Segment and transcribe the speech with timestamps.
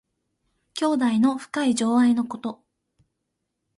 [0.73, 2.63] 兄弟の深い情愛のこと。